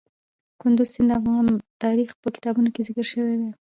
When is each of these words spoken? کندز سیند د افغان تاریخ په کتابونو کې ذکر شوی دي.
کندز 0.59 0.87
سیند 0.93 1.09
د 1.11 1.13
افغان 1.19 1.45
تاریخ 1.83 2.09
په 2.21 2.27
کتابونو 2.35 2.69
کې 2.73 2.85
ذکر 2.87 3.05
شوی 3.11 3.35
دي. 3.41 3.49